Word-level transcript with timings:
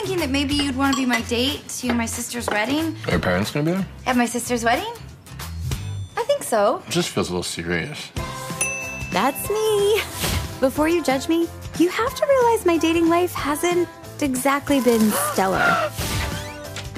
thinking 0.00 0.18
that 0.18 0.30
maybe 0.30 0.54
you'd 0.54 0.76
want 0.76 0.94
to 0.94 1.02
be 1.02 1.04
my 1.04 1.20
date 1.22 1.68
to 1.68 1.92
my 1.92 2.06
sister's 2.06 2.48
wedding. 2.48 2.96
Are 3.06 3.10
your 3.10 3.20
parents 3.20 3.50
gonna 3.50 3.66
be 3.66 3.72
there? 3.72 3.86
At 4.06 4.16
my 4.16 4.24
sister's 4.24 4.64
wedding? 4.64 4.90
I 6.16 6.24
think 6.24 6.42
so. 6.42 6.82
It 6.86 6.90
just 6.90 7.10
feels 7.10 7.28
a 7.28 7.32
little 7.32 7.42
serious. 7.42 8.10
That's 9.12 9.50
me. 9.50 10.00
Before 10.58 10.88
you 10.88 11.02
judge 11.02 11.28
me, 11.28 11.46
you 11.78 11.90
have 11.90 12.14
to 12.14 12.26
realize 12.26 12.64
my 12.64 12.78
dating 12.78 13.10
life 13.10 13.34
hasn't 13.34 13.88
exactly 14.22 14.80
been 14.80 15.10
stellar. 15.32 15.92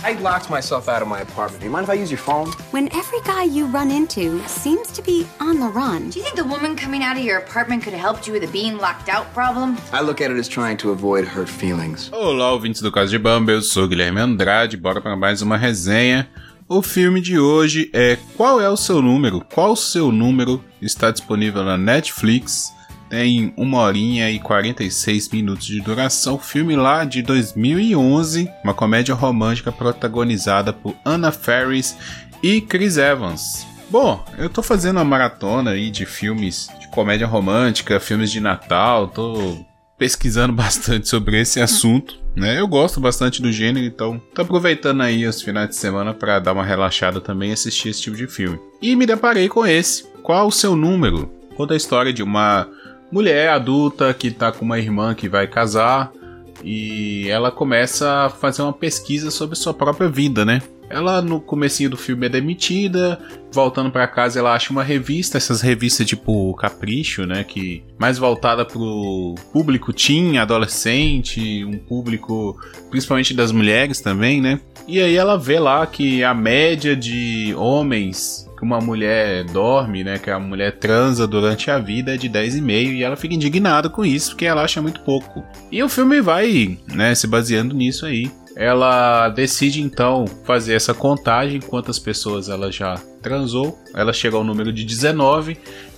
I 0.04 0.14
locked 0.14 0.50
myself 0.50 0.88
out 0.88 1.00
of 1.00 1.06
my 1.06 1.20
apartment. 1.20 1.60
Do 1.60 1.66
you 1.66 1.70
mind 1.70 1.84
if 1.84 1.90
I 1.90 1.94
use 1.94 2.10
your 2.10 2.18
phone? 2.18 2.50
When 2.72 2.88
every 2.92 3.20
guy 3.20 3.44
you 3.44 3.66
run 3.66 3.92
into 3.92 4.40
seems 4.48 4.90
to 4.92 5.02
be 5.02 5.28
on 5.38 5.60
the 5.60 5.68
run. 5.68 6.10
Do 6.10 6.18
you 6.18 6.24
think 6.24 6.34
the 6.34 6.44
woman 6.44 6.74
coming 6.74 7.04
out 7.04 7.16
of 7.16 7.22
your 7.22 7.38
apartment 7.38 7.84
could 7.84 7.92
have 7.92 8.02
helped 8.02 8.26
you 8.26 8.32
with 8.32 8.42
the 8.42 8.50
being 8.50 8.78
locked 8.78 9.08
out 9.08 9.32
problem? 9.32 9.76
I 9.92 10.00
look 10.00 10.20
at 10.20 10.32
it 10.32 10.38
as 10.38 10.48
trying 10.48 10.76
to 10.78 10.90
avoid 10.90 11.24
hurt 11.24 11.48
feelings. 11.48 12.10
Olá, 12.12 12.50
ouvintes 12.50 12.82
do 12.82 12.90
Caso 12.90 13.12
de 13.12 13.18
Bamba, 13.18 13.52
eu 13.52 13.62
sou 13.62 13.86
Guilherme 13.86 14.20
Andrade, 14.20 14.76
bora 14.76 15.00
para 15.00 15.16
mais 15.16 15.40
uma 15.40 15.56
resenha. 15.56 16.28
O 16.68 16.82
filme 16.82 17.20
de 17.20 17.38
hoje 17.38 17.88
é 17.92 18.18
Qual 18.36 18.60
é 18.60 18.68
o 18.68 18.76
seu 18.76 19.00
número? 19.00 19.44
Qual 19.54 19.72
o 19.72 19.76
seu 19.76 20.10
número? 20.10 20.64
Está 20.80 21.12
disponível 21.12 21.62
na 21.62 21.78
Netflix 21.78 22.72
tem 23.12 23.52
uma 23.58 23.78
horinha 23.80 24.30
e 24.30 24.38
46 24.38 25.28
minutos 25.28 25.66
de 25.66 25.82
duração. 25.82 26.38
Filme 26.38 26.74
lá 26.74 27.04
de 27.04 27.20
2011, 27.20 28.50
uma 28.64 28.72
comédia 28.72 29.14
romântica 29.14 29.70
protagonizada 29.70 30.72
por 30.72 30.96
Anna 31.04 31.30
Faris 31.30 31.94
e 32.42 32.62
Chris 32.62 32.96
Evans. 32.96 33.66
Bom, 33.90 34.24
eu 34.38 34.48
tô 34.48 34.62
fazendo 34.62 34.96
uma 34.96 35.04
maratona 35.04 35.72
aí 35.72 35.90
de 35.90 36.06
filmes 36.06 36.70
de 36.80 36.88
comédia 36.88 37.26
romântica, 37.26 38.00
filmes 38.00 38.30
de 38.30 38.40
Natal, 38.40 39.08
tô 39.08 39.58
pesquisando 39.98 40.54
bastante 40.56 41.06
sobre 41.06 41.38
esse 41.38 41.60
assunto, 41.60 42.18
né? 42.34 42.58
Eu 42.58 42.66
gosto 42.66 42.98
bastante 42.98 43.42
do 43.42 43.52
gênero, 43.52 43.84
então 43.84 44.18
tô 44.34 44.40
aproveitando 44.40 45.02
aí 45.02 45.26
os 45.26 45.42
finais 45.42 45.68
de 45.68 45.76
semana 45.76 46.14
para 46.14 46.38
dar 46.38 46.54
uma 46.54 46.64
relaxada 46.64 47.20
também 47.20 47.50
e 47.50 47.52
assistir 47.52 47.90
esse 47.90 48.00
tipo 48.00 48.16
de 48.16 48.26
filme. 48.26 48.58
E 48.80 48.96
me 48.96 49.04
deparei 49.04 49.50
com 49.50 49.66
esse. 49.66 50.04
Qual 50.22 50.46
o 50.46 50.52
seu 50.52 50.74
número? 50.74 51.30
Conta 51.54 51.74
a 51.74 51.76
história 51.76 52.10
de 52.10 52.22
uma 52.22 52.66
mulher 53.12 53.50
adulta 53.50 54.12
que 54.14 54.30
tá 54.30 54.50
com 54.50 54.64
uma 54.64 54.78
irmã 54.78 55.14
que 55.14 55.28
vai 55.28 55.46
casar 55.46 56.10
e 56.64 57.28
ela 57.28 57.50
começa 57.50 58.26
a 58.26 58.30
fazer 58.30 58.62
uma 58.62 58.72
pesquisa 58.72 59.30
sobre 59.30 59.54
sua 59.54 59.74
própria 59.74 60.08
vida, 60.08 60.44
né? 60.44 60.62
Ela 60.92 61.22
no 61.22 61.40
comecinho 61.40 61.90
do 61.90 61.96
filme 61.96 62.26
é 62.26 62.28
demitida, 62.28 63.18
voltando 63.50 63.90
para 63.90 64.06
casa 64.06 64.38
ela 64.38 64.54
acha 64.54 64.70
uma 64.70 64.82
revista, 64.82 65.38
essas 65.38 65.62
revistas 65.62 66.06
tipo 66.06 66.54
Capricho, 66.54 67.24
né, 67.26 67.42
que 67.44 67.82
mais 67.98 68.18
voltada 68.18 68.64
pro 68.64 69.34
público 69.52 69.92
teen, 69.92 70.38
adolescente, 70.38 71.64
um 71.64 71.78
público 71.78 72.60
principalmente 72.90 73.32
das 73.32 73.50
mulheres 73.50 74.00
também, 74.00 74.40
né? 74.40 74.60
E 74.86 75.00
aí 75.00 75.16
ela 75.16 75.38
vê 75.38 75.58
lá 75.58 75.86
que 75.86 76.22
a 76.22 76.34
média 76.34 76.94
de 76.94 77.54
homens 77.56 78.46
que 78.62 78.64
uma 78.64 78.78
mulher 78.78 79.42
dorme, 79.46 80.04
né, 80.04 80.20
que 80.20 80.30
a 80.30 80.38
mulher 80.38 80.78
transa 80.78 81.26
durante 81.26 81.68
a 81.68 81.78
vida 81.78 82.14
é 82.14 82.16
de 82.16 82.28
10,5 82.28 82.92
e 82.92 83.02
ela 83.02 83.16
fica 83.16 83.34
indignada 83.34 83.90
com 83.90 84.04
isso, 84.04 84.30
porque 84.30 84.46
ela 84.46 84.62
acha 84.62 84.80
muito 84.80 85.00
pouco. 85.00 85.42
E 85.70 85.82
o 85.82 85.88
filme 85.88 86.20
vai, 86.20 86.78
né, 86.86 87.12
se 87.12 87.26
baseando 87.26 87.74
nisso 87.74 88.06
aí. 88.06 88.30
Ela 88.54 89.28
decide 89.30 89.80
então 89.80 90.26
fazer 90.44 90.74
essa 90.74 90.92
contagem, 90.92 91.60
quantas 91.60 91.98
pessoas 91.98 92.48
ela 92.48 92.70
já 92.70 92.94
transou. 93.22 93.78
Ela 93.94 94.12
chega 94.12 94.36
ao 94.36 94.44
número 94.44 94.72
de 94.72 94.84
19 94.84 95.56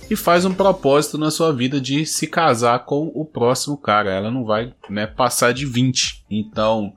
e 0.09 0.15
faz 0.15 0.45
um 0.45 0.53
propósito 0.53 1.17
na 1.17 1.31
sua 1.31 1.51
vida 1.51 1.81
de 1.81 2.05
se 2.05 2.27
casar 2.27 2.85
com 2.85 3.11
o 3.13 3.25
próximo 3.25 3.77
cara. 3.77 4.11
Ela 4.11 4.31
não 4.31 4.45
vai 4.45 4.73
né, 4.89 5.07
passar 5.07 5.53
de 5.53 5.65
20. 5.65 6.23
Então, 6.29 6.93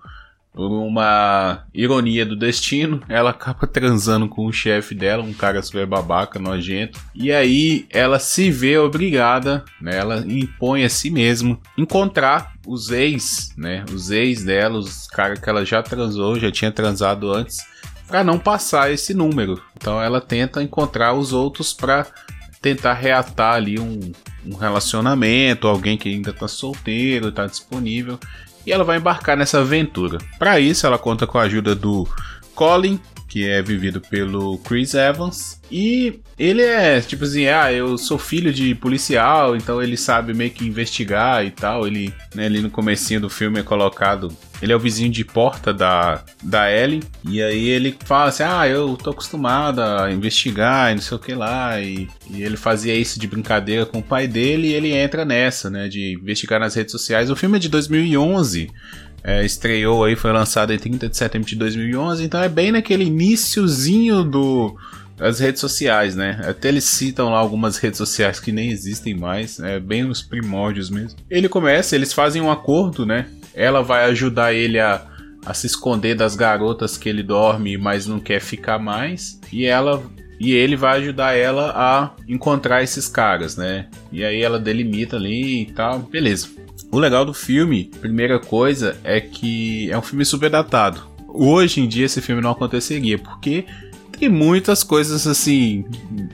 por 0.53 0.71
uma 0.71 1.65
ironia 1.73 2.27
do 2.27 2.37
destino, 2.37 3.01
ela 3.09 3.31
acaba 3.31 3.67
transando 3.69 4.29
com 4.29 4.47
o 4.47 4.53
chefe 4.53 4.95
dela, 4.95 5.23
um 5.23 5.33
cara 5.33 5.63
super 5.63 5.87
babaca, 5.87 6.39
nojento. 6.39 6.99
E 7.15 7.31
aí 7.33 7.87
ela 7.91 8.19
se 8.19 8.51
vê 8.51 8.79
obrigada, 8.79 9.65
né, 9.81 9.97
ela 9.97 10.25
impõe 10.27 10.85
a 10.85 10.89
si 10.89 11.11
mesma 11.11 11.59
encontrar 11.77 12.53
os 12.67 12.91
ex, 12.91 13.55
né, 13.57 13.85
os 13.93 14.11
ex 14.11 14.45
dela, 14.45 14.79
os 14.79 15.07
caras 15.07 15.39
que 15.39 15.49
ela 15.49 15.65
já 15.65 15.83
transou, 15.83 16.39
já 16.39 16.51
tinha 16.51 16.73
transado 16.73 17.33
antes, 17.33 17.59
para 18.07 18.25
não 18.25 18.39
passar 18.39 18.91
esse 18.91 19.15
número. 19.15 19.63
Então 19.77 20.03
ela 20.03 20.21
tenta 20.21 20.63
encontrar 20.63 21.13
os 21.13 21.33
outros 21.33 21.73
para 21.73 22.07
tentar 22.61 22.95
reatar 22.95 23.55
ali 23.55 23.79
um, 23.79 24.01
um 24.45 24.57
relacionamento, 24.57 25.69
alguém 25.69 25.97
que 25.97 26.09
ainda 26.09 26.33
tá 26.33 26.49
solteiro, 26.49 27.31
tá 27.31 27.47
disponível 27.47 28.19
e 28.69 28.73
ela 28.73 28.85
vai 28.85 28.99
embarcar 28.99 29.35
nessa 29.35 29.61
aventura. 29.61 30.19
Para 30.39 30.61
isso, 30.61 30.87
ela 30.87 30.99
conta 30.99 31.27
com 31.27 31.39
a 31.39 31.43
ajuda 31.43 31.75
do 31.75 32.07
Colin, 32.55 33.01
que 33.27 33.49
é 33.49 33.63
vivido 33.63 33.99
pelo 33.99 34.59
Chris 34.59 34.93
Evans. 34.93 35.59
E 35.73 36.21
ele 36.39 36.61
é 36.61 37.01
tipo 37.01 37.25
assim: 37.25 37.47
ah, 37.47 37.73
eu 37.73 37.97
sou 37.97 38.19
filho 38.19 38.53
de 38.53 38.75
policial, 38.75 39.57
então 39.57 39.83
ele 39.83 39.97
sabe 39.97 40.35
meio 40.35 40.51
que 40.51 40.67
investigar 40.67 41.47
e 41.47 41.51
tal. 41.51 41.87
Ele, 41.87 42.13
né, 42.35 42.45
ali 42.45 42.61
no 42.61 42.69
comecinho 42.69 43.23
do 43.23 43.31
filme 43.31 43.59
é 43.59 43.63
colocado 43.63 44.29
ele 44.61 44.73
é 44.73 44.77
o 44.77 44.81
vizinho 44.81 45.11
de 45.11 45.25
porta 45.25 45.73
da, 45.73 46.23
da 46.43 46.71
Ellie. 46.71 47.03
E 47.29 47.43
aí 47.43 47.69
ele 47.69 47.97
fala 48.05 48.29
assim: 48.29 48.43
Ah, 48.43 48.67
eu 48.69 48.97
tô 48.97 49.11
acostumado 49.11 49.81
a 49.81 50.11
investigar 50.11 50.91
e 50.91 50.97
não 50.97 51.03
sei 51.03 51.17
o 51.17 51.21
que 51.21 51.35
lá. 51.35 51.81
E, 51.81 52.09
e, 52.31 52.43
ele 52.43 52.57
fazia 52.57 52.95
isso 52.95 53.19
de 53.19 53.27
brincadeira 53.27 53.87
com 53.87 53.99
o 53.99 54.03
pai 54.03 54.27
dele 54.27 54.69
e 54.69 54.75
ele 54.75 54.93
entra 54.93 55.25
nessa, 55.25 55.71
né? 55.71 55.89
De 55.89 56.15
investigar 56.15 56.59
nas 56.59 56.75
redes 56.75 56.93
sociais. 56.93 57.31
O 57.31 57.37
filme 57.37 57.57
é 57.57 57.61
de 57.61 57.69
2011. 57.69 58.71
É, 59.23 59.45
estreou 59.45 60.05
aí, 60.05 60.15
foi 60.15 60.33
lançado 60.33 60.73
em 60.73 60.79
30 60.79 61.09
de 61.09 61.17
setembro 61.17 61.49
de 61.49 61.57
2011. 61.57 62.25
Então 62.25 62.43
é 62.43 62.49
bem 62.49 62.73
naquele 62.73 63.05
iníciozinho 63.05 64.25
do 64.25 64.77
as 65.21 65.41
redes 65.41 65.61
sociais, 65.61 66.15
né? 66.15 66.41
Até 66.45 66.69
eles 66.69 66.85
citam 66.85 67.31
lá 67.31 67.39
algumas 67.39 67.77
redes 67.77 67.99
sociais 67.99 68.39
que 68.39 68.53
nem 68.53 68.71
existem 68.71 69.15
mais, 69.15 69.59
é 69.59 69.81
bem 69.81 70.05
nos 70.05 70.23
primórdios 70.23 70.91
mesmo. 70.91 71.19
Ele 71.29 71.49
começa, 71.49 71.97
eles 71.97 72.13
fazem 72.13 72.41
um 72.41 72.51
acordo, 72.51 73.05
né? 73.05 73.27
Ela 73.55 73.83
vai 73.83 74.05
ajudar 74.05 74.53
ele 74.53 74.79
a, 74.79 75.03
a 75.45 75.55
se 75.55 75.67
esconder 75.67 76.15
das 76.15 76.37
garotas 76.37 76.97
que 76.97 77.09
ele 77.09 77.23
dorme, 77.23 77.77
mas 77.77 78.07
não 78.07 78.21
quer 78.21 78.41
ficar 78.41 78.79
mais. 78.79 79.41
E 79.53 79.65
ela 79.65 80.03
e 80.41 80.53
ele 80.53 80.77
vai 80.77 80.99
ajudar 80.99 81.37
ela 81.37 81.73
a 81.75 82.13
encontrar 82.29 82.83
esses 82.83 83.09
caras, 83.09 83.57
né? 83.57 83.87
E 84.13 84.25
aí 84.25 84.41
ela 84.41 84.59
delimita 84.59 85.17
ali 85.17 85.63
e 85.63 85.67
tal, 85.67 85.99
beleza. 85.99 86.49
O 86.93 86.99
legal 86.99 87.25
do 87.25 87.35
filme, 87.35 87.91
primeira 88.01 88.39
coisa, 88.39 88.97
é 89.03 89.21
que 89.21 89.91
é 89.91 89.99
um 89.99 90.03
filme 90.03 90.25
super 90.25 90.49
datado. 90.49 91.03
Hoje 91.27 91.81
em 91.81 91.89
dia 91.89 92.07
esse 92.07 92.23
filme 92.23 92.41
não 92.41 92.53
aconteceria, 92.53 93.19
porque 93.19 93.67
tem 94.19 94.29
muitas 94.29 94.83
coisas 94.83 95.27
assim 95.27 95.85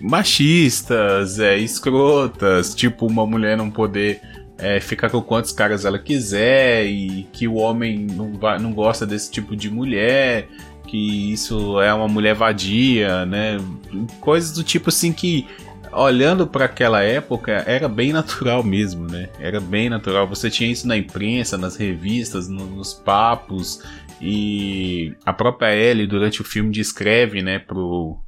machistas, 0.00 1.38
é, 1.38 1.56
escrotas, 1.58 2.74
tipo 2.74 3.06
uma 3.06 3.26
mulher 3.26 3.56
não 3.56 3.70
poder 3.70 4.20
é, 4.58 4.80
ficar 4.80 5.10
com 5.10 5.20
quantos 5.20 5.52
caras 5.52 5.84
ela 5.84 5.98
quiser 5.98 6.86
e 6.86 7.26
que 7.32 7.48
o 7.48 7.54
homem 7.54 8.06
não, 8.06 8.32
vai, 8.32 8.58
não 8.58 8.72
gosta 8.72 9.06
desse 9.06 9.30
tipo 9.30 9.56
de 9.56 9.70
mulher, 9.70 10.48
que 10.86 11.32
isso 11.32 11.80
é 11.80 11.92
uma 11.92 12.08
mulher 12.08 12.34
vadia, 12.34 13.26
né? 13.26 13.58
Coisas 14.20 14.52
do 14.52 14.62
tipo 14.62 14.90
assim 14.90 15.12
que 15.12 15.46
olhando 15.92 16.46
para 16.46 16.64
aquela 16.64 17.02
época, 17.02 17.64
era 17.66 17.88
bem 17.88 18.12
natural 18.12 18.62
mesmo, 18.62 19.06
né? 19.06 19.28
Era 19.38 19.60
bem 19.60 19.88
natural. 19.88 20.26
Você 20.28 20.50
tinha 20.50 20.70
isso 20.70 20.86
na 20.86 20.96
imprensa, 20.96 21.56
nas 21.56 21.76
revistas, 21.76 22.48
nos 22.48 22.92
papos. 22.92 23.82
E 24.20 25.14
a 25.24 25.32
própria 25.32 25.74
Ellie, 25.74 26.06
durante 26.06 26.40
o 26.40 26.44
filme, 26.44 26.70
descreve, 26.70 27.42
né, 27.42 27.58
pro, 27.58 28.18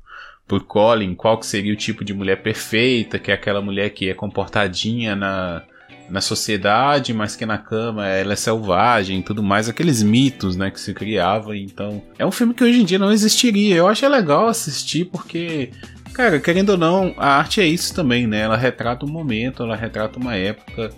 pro 0.46 0.60
Colin 0.60 1.14
qual 1.14 1.38
que 1.38 1.46
seria 1.46 1.72
o 1.72 1.76
tipo 1.76 2.04
de 2.04 2.14
mulher 2.14 2.42
perfeita, 2.42 3.18
que 3.18 3.30
é 3.30 3.34
aquela 3.34 3.60
mulher 3.60 3.90
que 3.90 4.08
é 4.08 4.14
comportadinha 4.14 5.16
na, 5.16 5.62
na 6.08 6.20
sociedade, 6.20 7.12
mas 7.12 7.36
que 7.36 7.44
na 7.44 7.58
cama 7.58 8.06
ela 8.06 8.32
é 8.32 8.36
selvagem 8.36 9.18
e 9.18 9.22
tudo 9.22 9.42
mais, 9.42 9.68
aqueles 9.68 10.02
mitos, 10.02 10.56
né, 10.56 10.70
que 10.70 10.80
se 10.80 10.94
criava. 10.94 11.56
Então, 11.56 12.02
é 12.18 12.24
um 12.24 12.30
filme 12.30 12.54
que 12.54 12.64
hoje 12.64 12.80
em 12.80 12.84
dia 12.84 12.98
não 12.98 13.12
existiria. 13.12 13.76
Eu 13.76 13.88
acho 13.88 14.06
legal 14.08 14.46
assistir 14.46 15.06
porque, 15.06 15.70
cara, 16.12 16.38
querendo 16.38 16.70
ou 16.70 16.78
não, 16.78 17.14
a 17.16 17.38
arte 17.38 17.60
é 17.60 17.66
isso 17.66 17.94
também, 17.94 18.26
né? 18.26 18.40
Ela 18.40 18.56
retrata 18.56 19.04
um 19.04 19.08
momento, 19.08 19.62
ela 19.62 19.76
retrata 19.76 20.18
uma 20.18 20.34
época. 20.34 20.90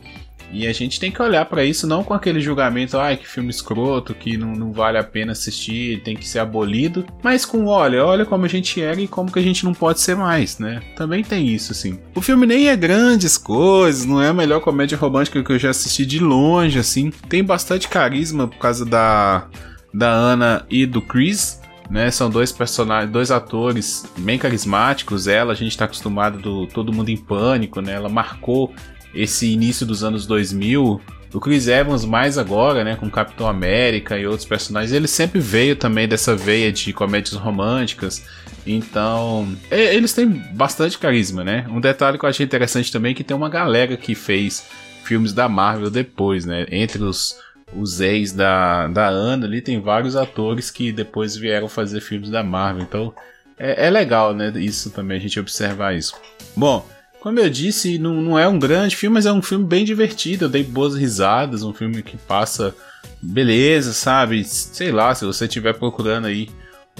E 0.52 0.66
a 0.66 0.72
gente 0.72 0.98
tem 0.98 1.10
que 1.10 1.20
olhar 1.20 1.44
para 1.44 1.64
isso 1.64 1.86
não 1.86 2.02
com 2.02 2.14
aquele 2.14 2.40
julgamento, 2.40 2.98
ai, 2.98 3.16
que 3.16 3.28
filme 3.28 3.50
escroto, 3.50 4.14
que 4.14 4.36
não, 4.36 4.52
não 4.52 4.72
vale 4.72 4.98
a 4.98 5.04
pena 5.04 5.32
assistir, 5.32 6.02
tem 6.02 6.16
que 6.16 6.26
ser 6.26 6.38
abolido, 6.38 7.04
mas 7.22 7.44
com, 7.44 7.66
olha, 7.66 8.04
olha 8.04 8.24
como 8.24 8.44
a 8.44 8.48
gente 8.48 8.80
era 8.80 9.00
e 9.00 9.06
como 9.06 9.30
que 9.30 9.38
a 9.38 9.42
gente 9.42 9.64
não 9.64 9.74
pode 9.74 10.00
ser 10.00 10.16
mais, 10.16 10.58
né? 10.58 10.80
Também 10.96 11.22
tem 11.22 11.48
isso, 11.48 11.72
assim. 11.72 11.98
O 12.14 12.20
filme 12.20 12.46
nem 12.46 12.68
é 12.68 12.76
grandes 12.76 13.36
coisas, 13.36 14.04
não 14.04 14.22
é 14.22 14.28
a 14.28 14.34
melhor 14.34 14.60
comédia 14.60 14.96
romântica 14.96 15.42
que 15.42 15.52
eu 15.52 15.58
já 15.58 15.70
assisti 15.70 16.06
de 16.06 16.18
longe, 16.18 16.78
assim. 16.78 17.10
Tem 17.28 17.44
bastante 17.44 17.88
carisma 17.88 18.48
por 18.48 18.58
causa 18.58 18.84
da, 18.84 19.46
da 19.92 20.08
Ana 20.08 20.64
e 20.70 20.86
do 20.86 21.02
Chris, 21.02 21.60
né? 21.90 22.10
São 22.10 22.30
dois 22.30 22.52
personagens, 22.52 23.10
dois 23.10 23.30
atores 23.30 24.06
bem 24.18 24.38
carismáticos. 24.38 25.26
Ela, 25.26 25.52
a 25.52 25.56
gente 25.56 25.76
tá 25.76 25.84
acostumado 25.84 26.38
do 26.38 26.66
Todo 26.66 26.92
Mundo 26.92 27.10
em 27.10 27.16
Pânico, 27.16 27.80
né? 27.80 27.92
Ela 27.92 28.08
marcou 28.08 28.72
esse 29.14 29.50
início 29.52 29.87
dos 29.87 30.05
anos 30.05 30.26
2000 30.26 31.00
do 31.31 31.40
Chris 31.40 31.69
Evans 31.69 32.05
mais 32.05 32.38
agora, 32.38 32.82
né, 32.84 32.96
com 32.96 33.10
Capitão 33.10 33.46
América 33.46 34.19
e 34.19 34.26
outros 34.26 34.49
personagens. 34.49 34.93
Ele 34.93 35.06
sempre 35.06 35.40
veio 35.40 35.76
também 35.76 36.08
dessa 36.08 36.34
veia 36.34 36.72
de 36.72 36.93
comédias 36.93 37.34
românticas. 37.34 38.25
Então, 38.66 39.49
eles 39.70 40.12
têm 40.12 40.28
bastante 40.28 40.99
carisma, 40.99 41.43
né? 41.43 41.66
Um 41.70 41.81
detalhe 41.81 42.19
que 42.19 42.25
eu 42.25 42.28
achei 42.28 42.44
interessante 42.44 42.93
também 42.93 43.12
é 43.12 43.14
que 43.14 43.25
tem 43.25 43.37
uma 43.37 43.49
galera 43.49 43.96
que 43.96 44.14
fez 44.14 44.66
filmes 45.05 45.32
da 45.32 45.49
Marvel 45.49 45.90
depois, 45.90 46.44
né? 46.44 46.66
Entre 46.70 47.02
os, 47.02 47.38
os 47.75 48.00
ex 48.00 48.32
da, 48.32 48.88
da 48.88 49.08
Ana 49.08 49.46
ali, 49.46 49.62
tem 49.62 49.81
vários 49.81 50.16
atores 50.16 50.70
que 50.70 50.93
depois 50.93 51.34
vieram 51.34 51.69
fazer 51.69 52.00
filmes 52.00 52.28
da 52.28 52.43
Marvel. 52.43 52.82
Então, 52.82 53.14
é, 53.58 53.87
é 53.87 53.90
legal, 53.90 54.34
né? 54.34 54.52
Isso 54.56 54.90
também, 54.90 55.16
a 55.16 55.20
gente 55.20 55.40
observar 55.40 55.96
isso. 55.96 56.14
Bom, 56.55 56.87
como 57.20 57.38
eu 57.38 57.50
disse, 57.50 57.99
não, 57.99 58.15
não 58.15 58.38
é 58.38 58.47
um 58.47 58.59
grande 58.59 58.97
filme, 58.97 59.15
mas 59.15 59.26
é 59.26 59.32
um 59.32 59.43
filme 59.43 59.65
bem 59.65 59.85
divertido. 59.85 60.44
Eu 60.44 60.49
dei 60.49 60.62
boas 60.62 60.94
risadas, 60.94 61.62
um 61.62 61.73
filme 61.73 62.03
que 62.03 62.17
passa 62.17 62.75
beleza, 63.20 63.93
sabe? 63.93 64.44
Sei 64.44 64.93
lá, 64.93 65.15
se 65.15 65.25
você 65.25 65.47
estiver 65.47 65.75
procurando 65.75 66.26
aí 66.26 66.49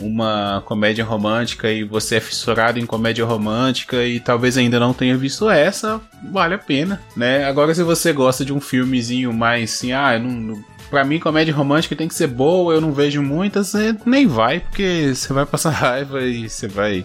uma 0.01 0.63
comédia 0.65 1.05
romântica 1.05 1.71
e 1.71 1.83
você 1.83 2.17
é 2.17 2.21
fissurado 2.21 2.79
em 2.79 2.87
comédia 2.87 3.25
romântica 3.25 4.05
e 4.05 4.21
talvez 4.21 4.57
ainda 4.57 4.79
não 4.79 4.95
tenha 4.95 5.17
visto 5.17 5.51
essa, 5.51 6.01
vale 6.31 6.55
a 6.55 6.59
pena, 6.59 7.01
né? 7.17 7.45
Agora 7.45 7.75
se 7.75 7.83
você 7.83 8.13
gosta 8.13 8.45
de 8.45 8.53
um 8.53 8.61
filmezinho 8.61 9.33
mais 9.33 9.75
assim, 9.75 9.93
ah, 9.93 10.19
não, 10.19 10.31
não 10.31 10.65
Pra 10.91 11.05
mim, 11.05 11.19
comédia 11.19 11.55
romântica 11.55 11.95
tem 11.95 12.09
que 12.09 12.15
ser 12.15 12.29
boa, 12.29 12.73
eu 12.73 12.81
não 12.81 12.93
vejo 12.93 13.23
muitas, 13.23 13.75
nem 14.07 14.27
vai, 14.27 14.61
porque 14.61 15.13
você 15.15 15.33
vai 15.35 15.45
passar 15.45 15.69
raiva 15.71 16.23
e 16.23 16.49
você 16.49 16.67
vai. 16.67 17.05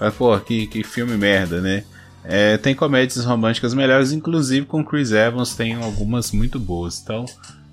Vai, 0.00 0.10
pô, 0.10 0.36
que, 0.40 0.66
que 0.66 0.82
filme 0.82 1.16
merda, 1.16 1.60
né? 1.60 1.84
É, 2.24 2.56
tem 2.56 2.74
comédias 2.74 3.24
românticas 3.24 3.72
melhores, 3.74 4.12
inclusive 4.12 4.66
com 4.66 4.84
Chris 4.84 5.12
Evans, 5.12 5.54
tem 5.54 5.74
algumas 5.74 6.32
muito 6.32 6.58
boas, 6.58 7.00
então 7.02 7.24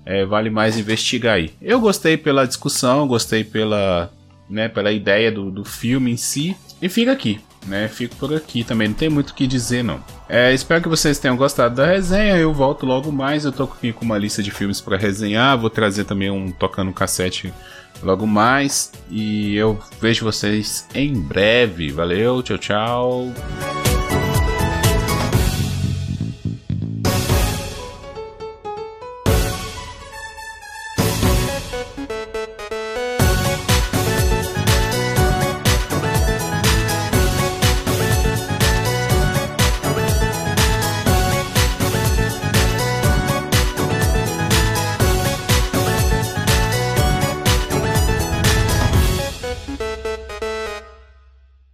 é, 0.06 0.24
vale 0.24 0.48
mais 0.50 0.78
investigar 0.78 1.34
aí. 1.34 1.52
Eu 1.60 1.80
gostei 1.80 2.16
pela 2.16 2.46
discussão, 2.46 3.06
gostei 3.06 3.44
pela, 3.44 4.10
né, 4.48 4.68
pela 4.68 4.90
ideia 4.90 5.30
do, 5.30 5.50
do 5.50 5.64
filme 5.64 6.12
em 6.12 6.16
si, 6.16 6.56
e 6.80 6.88
fica 6.88 7.12
aqui 7.12 7.40
né? 7.66 7.88
Fico 7.88 8.16
por 8.16 8.34
aqui 8.34 8.64
também, 8.64 8.88
não 8.88 8.94
tem 8.94 9.08
muito 9.08 9.30
o 9.30 9.34
que 9.34 9.46
dizer 9.46 9.82
não. 9.82 10.02
É, 10.28 10.52
espero 10.52 10.82
que 10.82 10.88
vocês 10.88 11.18
tenham 11.18 11.36
gostado 11.36 11.76
da 11.76 11.86
resenha. 11.86 12.36
Eu 12.36 12.52
volto 12.52 12.84
logo 12.84 13.10
mais. 13.12 13.44
Eu 13.44 13.52
tô 13.52 13.64
aqui 13.64 13.92
com 13.92 14.04
uma 14.04 14.18
lista 14.18 14.42
de 14.42 14.50
filmes 14.50 14.80
para 14.80 14.96
resenhar. 14.96 15.58
Vou 15.58 15.70
trazer 15.70 16.04
também 16.04 16.30
um 16.30 16.50
tocando 16.50 16.92
cassete 16.92 17.52
logo 18.02 18.26
mais. 18.26 18.92
E 19.10 19.54
eu 19.56 19.78
vejo 20.00 20.24
vocês 20.24 20.86
em 20.94 21.14
breve. 21.14 21.90
Valeu, 21.90 22.42
tchau, 22.42 22.58
tchau. 22.58 23.77